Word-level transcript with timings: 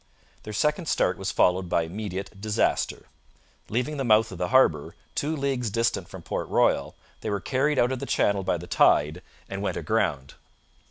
Their 0.41 0.53
second 0.53 0.87
start 0.87 1.19
was 1.19 1.29
followed 1.31 1.69
by 1.69 1.83
immediate 1.83 2.41
disaster. 2.41 3.05
Leaving 3.69 3.97
the 3.97 4.03
mouth 4.03 4.31
of 4.31 4.39
the 4.39 4.47
harbour, 4.47 4.95
two 5.13 5.35
leagues 5.35 5.69
distant 5.69 6.09
from 6.09 6.23
Port 6.23 6.47
Royal, 6.49 6.95
they 7.19 7.29
were 7.29 7.39
carried 7.39 7.77
out 7.77 7.91
of 7.91 7.99
the 7.99 8.07
channel 8.07 8.41
by 8.41 8.57
the 8.57 8.65
tide 8.65 9.21
and 9.47 9.61
went 9.61 9.77
aground. 9.77 10.33